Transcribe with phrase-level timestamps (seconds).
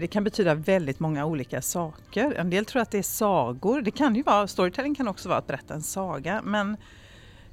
[0.00, 2.34] Det kan betyda väldigt många olika saker.
[2.34, 3.82] En del tror att det är sagor.
[3.82, 6.76] Det kan ju vara, storytelling kan också vara att berätta en saga men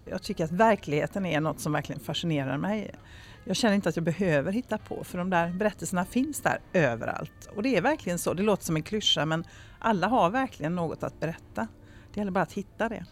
[0.06, 2.96] jag tycker att verkligheten är något som verkligen fascinerar mig.
[3.44, 7.50] Jag känner inte att jag behöver hitta på för de där berättelserna finns där överallt.
[7.56, 9.44] Och det är verkligen så, det låter som en klyscha men
[9.80, 11.68] alla har verkligen något att berätta.
[12.14, 13.06] Det gäller bara att hitta det.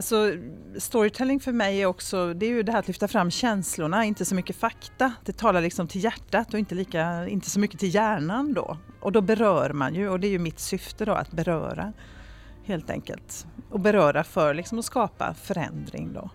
[0.00, 0.36] Så
[0.78, 4.24] storytelling för mig är också, det är ju det här att lyfta fram känslorna, inte
[4.24, 5.12] så mycket fakta.
[5.24, 8.78] Det talar liksom till hjärtat och inte, lika, inte så mycket till hjärnan då.
[9.00, 11.92] Och då berör man ju och det är ju mitt syfte då att beröra
[12.64, 13.46] helt enkelt.
[13.70, 16.30] Och beröra för liksom att skapa förändring då.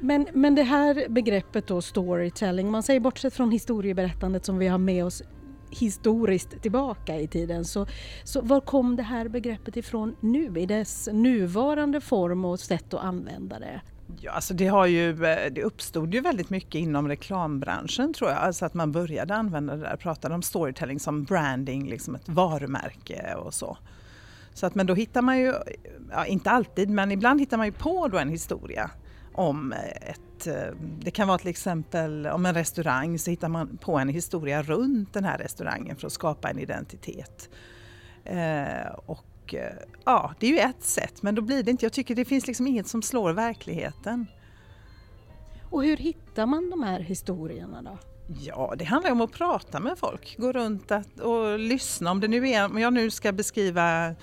[0.00, 4.78] Men, men det här begreppet då storytelling, man säger bortsett från historieberättandet som vi har
[4.78, 5.22] med oss
[5.72, 7.64] historiskt tillbaka i tiden.
[7.64, 7.86] Så,
[8.24, 13.04] så var kom det här begreppet ifrån nu i dess nuvarande form och sätt att
[13.04, 13.80] använda det?
[14.20, 18.38] Ja, alltså det, har ju, eh, det uppstod ju väldigt mycket inom reklambranschen tror jag,
[18.38, 23.34] alltså att man började använda det där, pratade om storytelling som branding, liksom ett varumärke
[23.34, 23.78] och så.
[24.54, 25.54] Så att, men då hittar man ju,
[26.10, 28.90] ja, inte alltid, men ibland hittar man ju på då en historia
[29.34, 33.98] om ett, eh, det kan vara till exempel om en restaurang så hittar man på
[33.98, 37.50] en historia runt den här restaurangen för att skapa en identitet.
[38.24, 41.92] Eh, och eh, ja, det är ju ett sätt men då blir det inte, jag
[41.92, 44.26] tycker det finns liksom inget som slår verkligheten.
[45.70, 47.98] Och hur hittar man de här historierna då?
[48.40, 52.10] Ja, det handlar om att prata med folk, gå runt och lyssna.
[52.10, 54.14] Om, det nu är, om jag nu ska beskriva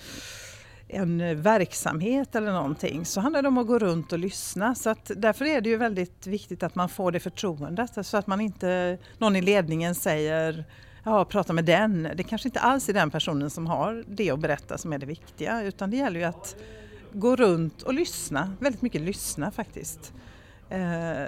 [0.90, 4.76] en eh, verksamhet eller någonting så handlar det om att gå runt och lyssna.
[4.76, 8.28] Så att därför är det ju väldigt viktigt att man får det förtroendet så att
[8.28, 10.66] man inte, någon i ledningen säger
[11.04, 12.10] ja, prata med den.
[12.16, 15.06] Det kanske inte alls är den personen som har det att berätta som är det
[15.06, 16.56] viktiga utan det gäller ju att
[17.14, 20.14] gå runt och lyssna, väldigt mycket lyssna faktiskt.
[20.70, 21.24] Eh,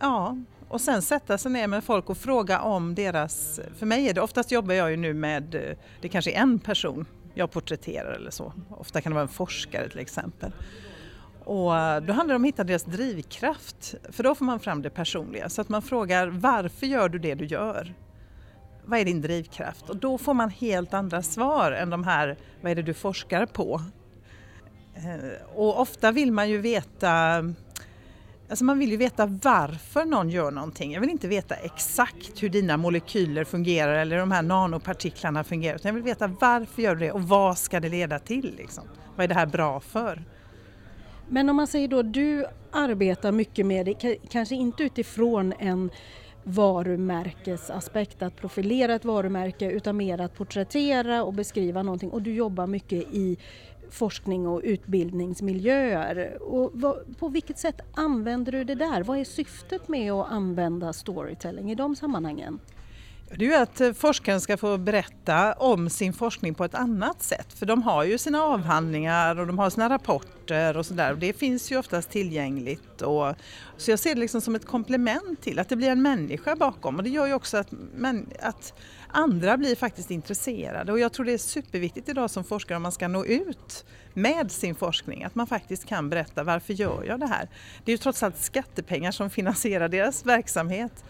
[0.00, 0.36] ja,
[0.68, 4.20] och sen sätta sig ner med folk och fråga om deras, för mig är det,
[4.20, 8.30] oftast jobbar jag ju nu med, eh, det kanske är en person jag porträtterar eller
[8.30, 8.52] så.
[8.70, 10.52] Ofta kan det vara en forskare till exempel.
[11.44, 14.82] Och eh, då handlar det om att hitta deras drivkraft, för då får man fram
[14.82, 15.48] det personliga.
[15.48, 17.94] Så att man frågar varför gör du det du gör?
[18.84, 19.90] Vad är din drivkraft?
[19.90, 23.46] Och då får man helt andra svar än de här, vad är det du forskar
[23.46, 23.80] på?
[24.94, 27.44] Eh, och ofta vill man ju veta
[28.52, 30.92] Alltså man vill ju veta varför någon gör någonting.
[30.92, 35.76] Jag vill inte veta exakt hur dina molekyler fungerar eller de här nanopartiklarna fungerar.
[35.76, 38.54] Utan jag vill veta varför gör du det och vad ska det leda till?
[38.56, 38.84] Liksom?
[39.16, 40.24] Vad är det här bra för?
[41.28, 45.90] Men om man säger då, du arbetar mycket med det, kanske inte utifrån en
[46.44, 52.66] varumärkesaspekt, att profilera ett varumärke utan mer att porträttera och beskriva någonting och du jobbar
[52.66, 53.38] mycket i
[53.92, 56.42] forskning och utbildningsmiljöer.
[56.42, 59.02] Och vad, på vilket sätt använder du det där?
[59.02, 62.60] Vad är syftet med att använda storytelling i de sammanhangen?
[63.36, 67.22] Det är ju att eh, forskaren ska få berätta om sin forskning på ett annat
[67.22, 67.52] sätt.
[67.52, 71.14] För de har ju sina avhandlingar och de har sina rapporter och sådär.
[71.14, 73.02] Det finns ju oftast tillgängligt.
[73.02, 73.34] Och,
[73.76, 76.96] så jag ser det liksom som ett komplement till att det blir en människa bakom.
[76.96, 78.74] Och det gör ju också att, men, att
[79.08, 80.92] andra blir faktiskt intresserade.
[80.92, 84.50] Och jag tror det är superviktigt idag som forskare om man ska nå ut med
[84.50, 85.24] sin forskning.
[85.24, 87.48] Att man faktiskt kan berätta varför gör jag det här?
[87.84, 91.04] Det är ju trots allt skattepengar som finansierar deras verksamhet.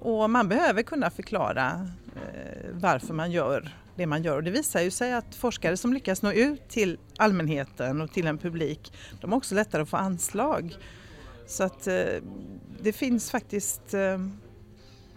[0.00, 4.36] Och man behöver kunna förklara eh, varför man gör det man gör.
[4.36, 8.26] Och det visar ju sig att forskare som lyckas nå ut till allmänheten och till
[8.26, 10.76] en publik, de har också lättare att få anslag.
[11.46, 12.22] Så att eh,
[12.82, 14.18] det finns faktiskt, eh,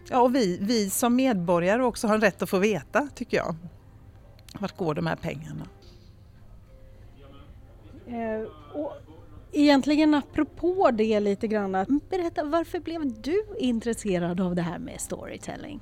[0.10, 3.56] ja och vi, vi som medborgare också har en rätt att få veta tycker jag.
[4.60, 5.68] Vart går de här pengarna?
[8.08, 8.94] Eh, och
[9.54, 15.80] Egentligen apropå det lite grann, berätta varför blev du intresserad av det här med storytelling?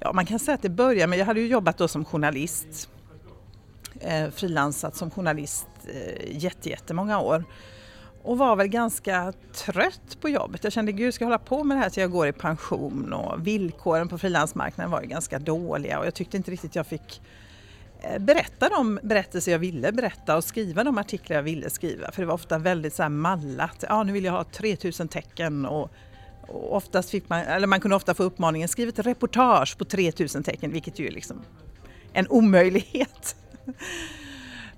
[0.00, 2.88] Ja, man kan säga att det började med, jag hade ju jobbat då som journalist,
[4.00, 7.44] eh, frilansat som journalist eh, jättemånga år
[8.22, 10.64] och var väl ganska trött på jobbet.
[10.64, 13.12] Jag kände gud ska jag hålla på med det här tills jag går i pension
[13.12, 17.20] och villkoren på frilansmarknaden var ju ganska dåliga och jag tyckte inte riktigt jag fick
[18.02, 22.12] Eh, berätta de berättelser jag ville berätta och skriva de artiklar jag ville skriva.
[22.12, 23.84] För det var ofta väldigt så här mallat.
[23.88, 25.90] Ja, nu vill jag ha 3000 tecken och,
[26.48, 30.42] och oftast fick man, eller man kunde ofta få uppmaningen skriv ett reportage på 3000
[30.42, 31.42] tecken, vilket ju är liksom
[32.12, 33.36] en omöjlighet.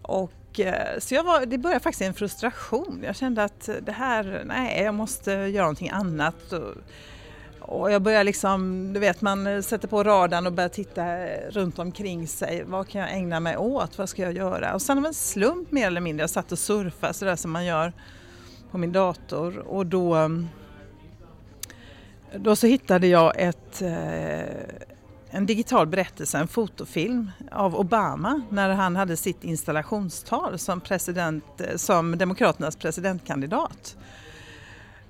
[0.02, 3.02] och eh, så jag var, det började faktiskt i en frustration.
[3.06, 6.52] Jag kände att det här, nej, jag måste göra någonting annat.
[6.52, 6.74] Och,
[7.66, 12.28] och jag börjar liksom, du vet man sätter på radarn och börjar titta runt omkring
[12.28, 12.64] sig.
[12.64, 13.98] Vad kan jag ägna mig åt?
[13.98, 14.74] Vad ska jag göra?
[14.74, 17.64] Och sen av en slump mer eller mindre, jag satt och surfade sådär som man
[17.64, 17.92] gör
[18.70, 20.30] på min dator och då,
[22.36, 24.44] då så hittade jag ett, eh,
[25.30, 31.76] en digital berättelse, en fotofilm av Obama när han hade sitt installationstal som, president, eh,
[31.76, 33.96] som Demokraternas presidentkandidat.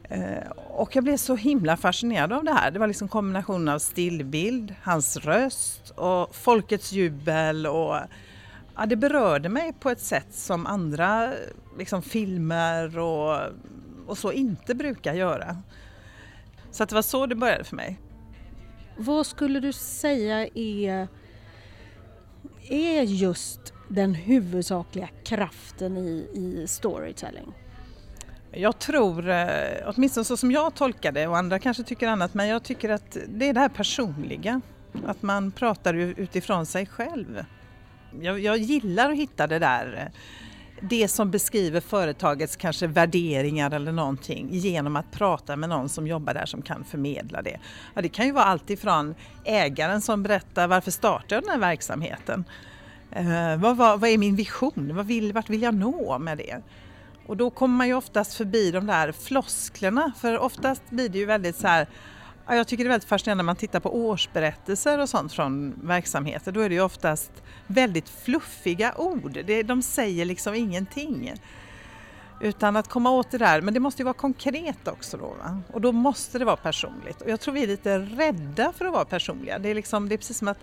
[0.09, 2.71] Eh, och jag blev så himla fascinerad av det här.
[2.71, 7.67] Det var liksom kombinationen av stillbild, hans röst och folkets jubel.
[7.67, 7.97] Och,
[8.77, 11.33] ja, det berörde mig på ett sätt som andra
[11.79, 13.41] liksom, filmer och,
[14.07, 15.57] och så inte brukar göra.
[16.71, 18.01] Så att det var så det började för mig.
[18.97, 21.09] Vad skulle du säga är,
[22.69, 27.53] är just den huvudsakliga kraften i, i storytelling?
[28.57, 29.47] Jag tror, eh,
[29.87, 33.17] åtminstone så som jag tolkar det och andra kanske tycker annat, men jag tycker att
[33.29, 34.61] det är det här personliga.
[35.07, 37.45] Att man pratar utifrån sig själv.
[38.21, 40.21] Jag, jag gillar att hitta det där, eh,
[40.81, 46.35] det som beskriver företagets kanske värderingar eller någonting genom att prata med någon som jobbar
[46.35, 47.61] där som kan förmedla det.
[47.95, 49.15] Ja, det kan ju vara allt ifrån
[49.45, 52.45] ägaren som berättar varför startar jag den här verksamheten?
[53.11, 54.93] Eh, vad, vad, vad, är min vision?
[54.95, 56.63] Vad vill, vart vill jag nå med det?
[57.27, 61.25] Och då kommer man ju oftast förbi de där flosklerna för oftast blir det ju
[61.25, 61.89] väldigt så här
[62.47, 66.53] jag tycker det är väldigt fascinerande när man tittar på årsberättelser och sånt från verksamheter.
[66.53, 67.31] Då är det ju oftast
[67.67, 69.39] väldigt fluffiga ord.
[69.65, 71.35] de säger liksom ingenting.
[72.41, 75.27] Utan att komma åt det där, men det måste ju vara konkret också då.
[75.27, 75.61] Va?
[75.73, 77.21] Och då måste det vara personligt.
[77.21, 79.59] Och jag tror vi är lite rädda för att vara personliga.
[79.59, 80.59] Det är, liksom, det är precis som att,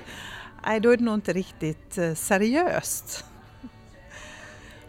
[0.66, 3.26] nej då är det nog inte riktigt eh, seriöst.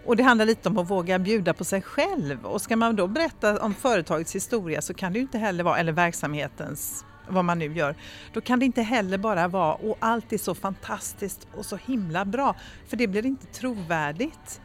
[0.04, 2.46] Och det handlar lite om att våga bjuda på sig själv.
[2.46, 5.78] Och ska man då berätta om företagets historia så kan det ju inte heller vara,
[5.78, 7.94] eller verksamhetens, vad man nu gör,
[8.32, 12.24] då kan det inte heller bara vara och allt är så fantastiskt och så himla
[12.24, 12.56] bra.
[12.88, 14.60] För det blir inte trovärdigt.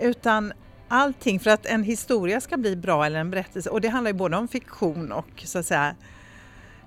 [0.00, 0.52] Utan
[0.88, 4.16] allting, för att en historia ska bli bra eller en berättelse, och det handlar ju
[4.18, 5.94] både om fiktion och så att säga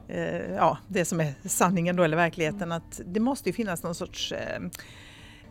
[0.08, 3.96] eh, ja, det som är sanningen då eller verkligheten, att det måste ju finnas någon
[3.96, 4.60] sorts eh,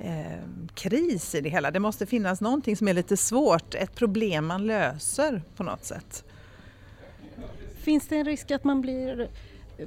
[0.01, 1.71] eh, kris i det hela.
[1.71, 6.25] Det måste finnas någonting som är lite svårt, ett problem man löser på något sätt.
[7.77, 9.29] Finns det en risk att man blir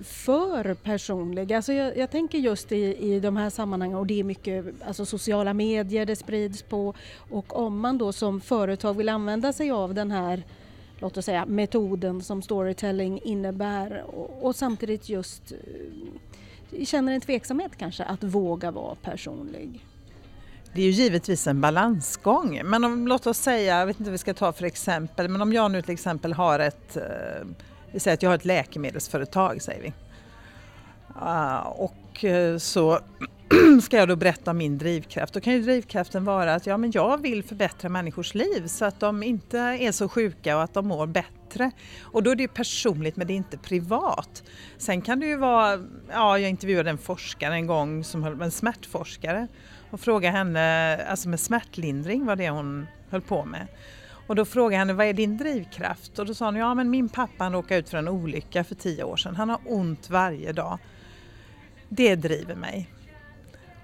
[0.04, 1.54] för personlig.
[1.54, 5.06] Alltså jag, jag, tänker just i, i de här sammanhangen och det är mycket alltså
[5.06, 9.94] sociala medier det sprids på och om man då som företag vill använda sig av
[9.94, 10.44] den här
[11.00, 17.72] låt oss säga metoden som storytelling innebär och, och samtidigt just eh, känner en tveksamhet
[17.78, 19.86] kanske att våga vara personlig.
[20.74, 22.62] Det är ju givetvis en balansgång.
[22.66, 25.42] Men om, låt oss säga, jag vet inte vad vi ska ta för exempel, men
[25.42, 27.04] om jag nu till exempel har ett, eh,
[27.92, 29.94] vi säger att jag har ett läkemedelsföretag säger vi.
[31.22, 33.00] Uh, och eh, så
[33.82, 35.34] ska jag då berätta om min drivkraft.
[35.34, 39.00] Då kan ju drivkraften vara att ja, men jag vill förbättra människors liv så att
[39.00, 41.72] de inte är så sjuka och att de mår bättre.
[42.02, 44.44] Och då är det personligt men det är inte privat.
[44.78, 45.80] Sen kan det ju vara,
[46.12, 49.48] ja jag intervjuade en forskare en gång, som en smärtforskare
[49.92, 53.68] och frågade henne, alltså med smärtlindring var det hon höll på med.
[54.28, 56.20] Och då frågade jag henne, vad är din drivkraft?
[56.20, 58.76] Och då sa hon, ja men min pappa han råkade ut för en olycka för
[58.76, 59.36] tio år sedan.
[59.36, 60.80] Han har ont varje dag.
[61.90, 62.90] Det driver mig.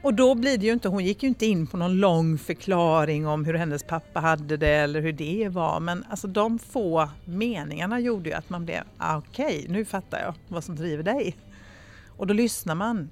[0.01, 3.27] Och då blir det ju inte, hon gick ju inte in på någon lång förklaring
[3.27, 5.79] om hur hennes pappa hade det eller hur det var.
[5.79, 10.19] Men alltså de få meningarna gjorde ju att man blev, ah, okej okay, nu fattar
[10.19, 11.35] jag vad som driver dig.
[12.17, 13.09] Och då lyssnar man.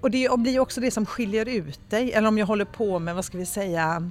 [0.00, 2.12] Och det blir också det som skiljer ut dig.
[2.12, 4.10] Eller om jag håller på med, vad ska vi säga,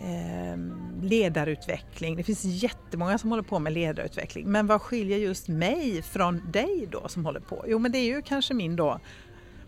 [0.00, 0.58] eh,
[1.02, 2.16] ledarutveckling.
[2.16, 4.46] Det finns jättemånga som håller på med ledarutveckling.
[4.50, 7.64] Men vad skiljer just mig från dig då som håller på?
[7.68, 9.00] Jo men det är ju kanske min då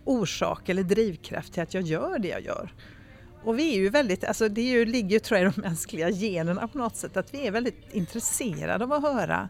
[0.04, 2.72] orsak eller drivkraft till att jag gör det jag gör.
[3.44, 6.10] Och vi är ju väldigt, alltså det ju, ligger ju tror jag i de mänskliga
[6.10, 9.48] generna på något sätt att vi är väldigt intresserade av att höra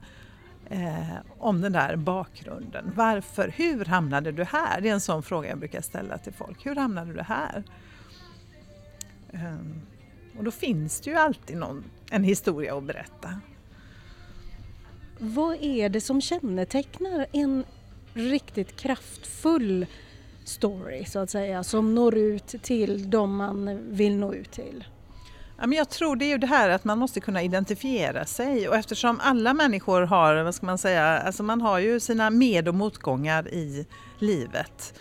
[0.73, 2.93] eh, om den där bakgrunden.
[2.97, 4.81] Varför, hur hamnade du här?
[4.81, 6.67] Det är en sån fråga jag brukar ställa till folk.
[6.67, 7.65] Hur hamnade du här?
[9.33, 9.57] Eh,
[10.39, 13.41] och då finns det ju alltid någon, en historia att berätta.
[15.19, 17.65] Vad är det som kännetecknar en
[18.15, 19.87] riktigt kraftfull
[20.45, 24.85] story så att säga som når ut till de man vill nå ut till?
[25.63, 28.69] Ja, men jag tror det är ju det här att man måste kunna identifiera sig
[28.69, 32.69] och eftersom alla människor har, vad ska man säga, alltså man har ju sina med
[32.69, 33.87] och motgångar i
[34.19, 35.01] livet.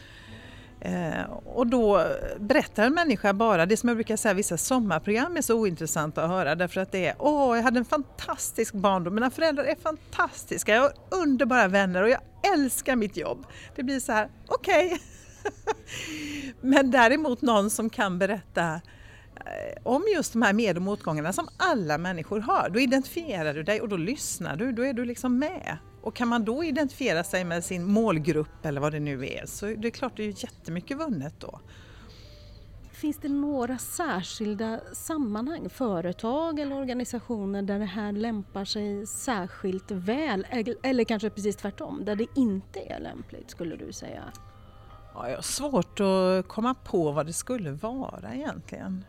[0.82, 2.06] Eh, och då
[2.40, 6.30] berättar en människa bara det som jag brukar säga, vissa sommarprogram är så ointressanta att
[6.30, 10.74] höra därför att det är åh, jag hade en fantastisk barndom, mina föräldrar är fantastiska,
[10.74, 12.22] jag har underbara vänner och jag
[12.54, 13.46] älskar mitt jobb.
[13.76, 14.86] Det blir så här, okej.
[14.86, 15.00] Okay.
[16.62, 18.82] Men däremot någon som kan berätta
[19.84, 22.70] om just de här med och motgångarna som alla människor har.
[22.70, 25.78] Då identifierar du dig och då lyssnar du, då är du liksom med.
[26.02, 29.66] Och kan man då identifiera sig med sin målgrupp eller vad det nu är så
[29.66, 31.60] det är klart det är jättemycket vunnet då.
[32.92, 40.48] Finns det några särskilda sammanhang, företag eller organisationer där det här lämpar sig särskilt väl?
[40.84, 44.24] Eller kanske precis tvärtom, där det inte är lämpligt skulle du säga?
[45.14, 49.04] Ja, jag har svårt att komma på vad det skulle vara egentligen.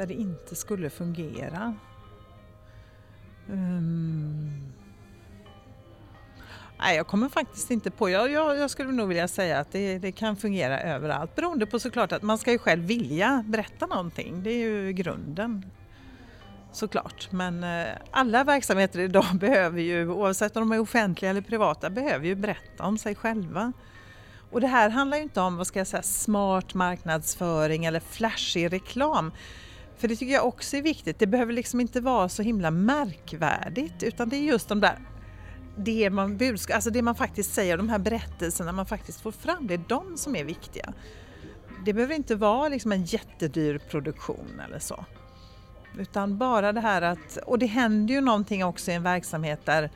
[0.00, 1.74] Där det inte skulle fungera.
[3.48, 4.50] Um...
[6.78, 8.10] Nej, jag kommer faktiskt inte på.
[8.10, 11.78] Jag, jag, jag skulle nog vilja säga att det, det, kan fungera överallt beroende på
[11.78, 14.42] såklart att man ska ju själv vilja berätta någonting.
[14.42, 15.66] Det är ju grunden.
[16.72, 21.90] Såklart, men eh, alla verksamheter idag behöver ju, oavsett om de är offentliga eller privata,
[21.90, 23.72] behöver ju berätta om sig själva.
[24.50, 28.72] Och det här handlar ju inte om vad ska jag säga, smart marknadsföring eller flashig
[28.72, 29.32] reklam.
[30.00, 31.18] För det tycker jag också är viktigt.
[31.18, 34.98] Det behöver liksom inte vara så himla märkvärdigt utan det är just de där
[35.76, 39.66] det man, budskap, alltså det man faktiskt säger, de här berättelserna man faktiskt får fram,
[39.66, 40.92] det är de som är viktiga.
[41.84, 45.04] Det behöver inte vara liksom en jättedyr produktion eller så.
[45.98, 49.90] Utan bara det här att, och det händer ju någonting också i en verksamhet där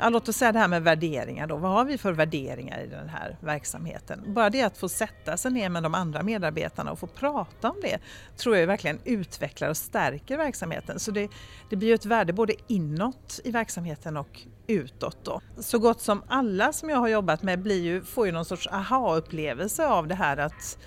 [0.00, 1.56] Ja, låt oss säga det här med värderingar då.
[1.56, 4.24] Vad har vi för värderingar i den här verksamheten?
[4.34, 7.76] Bara det att få sätta sig ner med de andra medarbetarna och få prata om
[7.82, 7.98] det
[8.36, 10.98] tror jag verkligen utvecklar och stärker verksamheten.
[10.98, 11.28] Så det,
[11.70, 15.24] det blir ju ett värde både inåt i verksamheten och utåt.
[15.24, 15.40] Då.
[15.58, 18.66] Så gott som alla som jag har jobbat med blir ju, får ju någon sorts
[18.66, 20.78] aha-upplevelse av det här att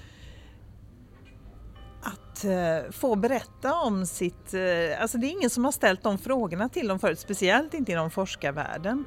[2.04, 4.54] att eh, få berätta om sitt...
[4.54, 7.92] Eh, alltså det är ingen som har ställt de frågorna till dem förut, speciellt inte
[7.92, 9.06] inom forskarvärlden.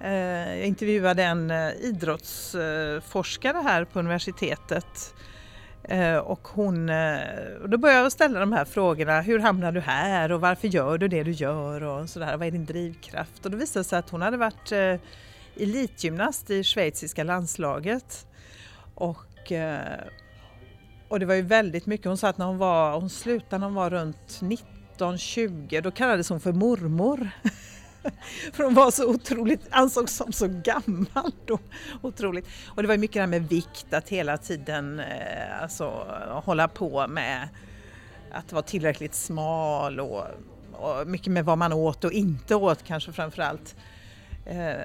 [0.00, 5.14] Eh, jag intervjuade en idrottsforskare här på universitetet
[6.24, 6.86] och hon,
[7.66, 9.20] då började jag ställa de här frågorna.
[9.20, 12.36] Hur hamnar du här och varför gör du det du gör och sådär.
[12.36, 13.44] Vad är din drivkraft?
[13.44, 14.72] Och då visade det sig att hon hade varit
[15.56, 18.26] elitgymnast i schweiziska landslaget.
[18.94, 19.52] Och
[21.08, 23.66] och det var ju väldigt mycket, hon sa att när hon var, hon slutade när
[23.66, 24.40] hon var runt
[24.98, 27.30] 19-20, då kallades hon för mormor.
[28.52, 31.58] för hon var så otroligt, ansågs som så gammal då.
[32.02, 32.48] Otroligt.
[32.66, 35.84] Och det var mycket det här med vikt, att hela tiden eh, alltså,
[36.44, 37.48] hålla på med
[38.32, 40.24] att vara tillräckligt smal och,
[40.72, 43.76] och mycket med vad man åt och inte åt kanske framförallt.
[44.46, 44.80] Eh,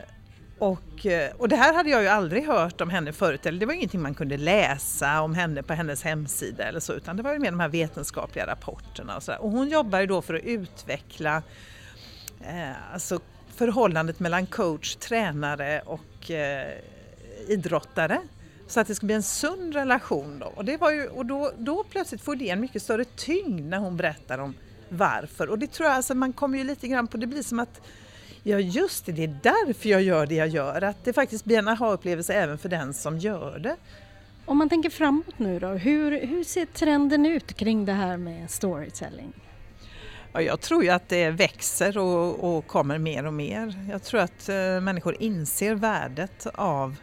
[0.62, 3.66] och, eh, och det här hade jag ju aldrig hört om henne förut, eller det
[3.66, 7.34] var ingenting man kunde läsa om henne på hennes hemsida eller så, utan det var
[7.34, 9.42] ju mer de här vetenskapliga rapporterna och sådär.
[9.42, 11.44] Och hon jobbar ju då för att utveckla
[12.42, 13.20] eh, alltså
[13.56, 16.78] förhållandet mellan coach, tränare och eh,
[17.48, 18.22] idrottare.
[18.68, 20.46] Så att det ska bli en sund relation då.
[20.46, 23.78] Och, det var ju, och då, då plötsligt får det en mycket större tyngd när
[23.78, 24.54] hon berättar om
[24.90, 25.50] varför.
[25.50, 27.82] Och det tror jag, alltså man kommer ju lite grann på, det blir som att
[28.44, 30.82] Ja just det, det är därför jag gör det jag gör.
[30.82, 33.76] Att det faktiskt blir en aha-upplevelse även för den som gör det.
[34.46, 38.52] Om man tänker framåt nu då, hur, hur ser trenden ut kring det här med
[38.52, 39.34] storytelling?
[40.34, 43.86] Ja, jag tror ju att det växer och, och kommer mer och mer.
[43.92, 46.96] Jag tror att äh, människor inser värdet av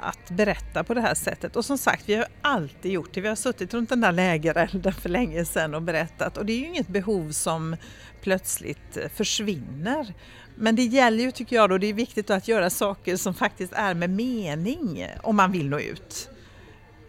[0.00, 1.56] att berätta på det här sättet.
[1.56, 3.20] Och som sagt, vi har alltid gjort det.
[3.20, 6.58] Vi har suttit runt den där lägerelden för länge sedan och berättat och det är
[6.58, 7.76] ju inget behov som
[8.20, 10.14] plötsligt försvinner.
[10.54, 13.72] Men det gäller ju, tycker jag, då, det är viktigt att göra saker som faktiskt
[13.72, 16.30] är med mening om man vill nå ut.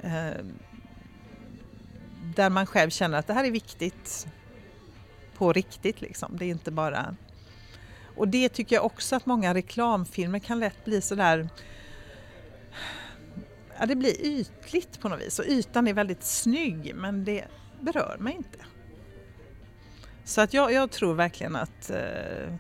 [0.02, 0.54] Ehm,
[2.36, 4.28] där man själv känner att det här är viktigt
[5.38, 6.38] på riktigt liksom.
[6.38, 7.16] Det är inte bara...
[8.16, 11.50] Och det tycker jag också att många reklamfilmer kan lätt bli sådär
[13.80, 17.46] ja, det blir ytligt på något vis och ytan är väldigt snygg men det
[17.80, 18.60] berör mig inte.
[20.24, 22.54] Så att jag, jag tror verkligen att eh,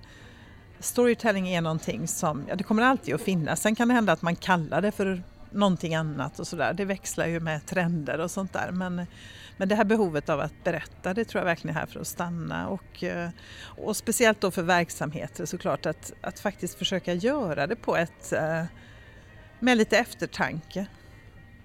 [0.79, 3.61] storytelling är någonting som, ja det kommer alltid att finnas.
[3.61, 6.73] Sen kan det hända att man kallar det för någonting annat och sådär.
[6.73, 8.71] Det växlar ju med trender och sånt där.
[8.71, 9.05] Men,
[9.57, 12.07] men det här behovet av att berätta, det tror jag verkligen är här för att
[12.07, 12.67] stanna.
[12.67, 13.29] Och, eh,
[13.63, 18.63] och speciellt då för verksamheter såklart, att, att faktiskt försöka göra det på ett eh,
[19.59, 20.87] med lite eftertanke.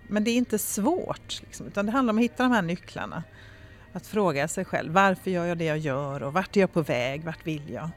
[0.08, 3.22] Men det är inte svårt, liksom, utan det handlar om att hitta de här nycklarna.
[3.92, 6.82] Att fråga sig själv, varför gör jag det jag gör och vart är jag på
[6.82, 7.90] väg, vart vill jag?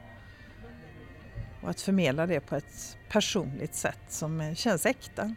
[1.62, 5.34] Och att förmedla det på ett personligt sätt som känns äkta.